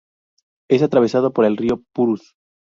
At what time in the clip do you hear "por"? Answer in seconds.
1.31-1.45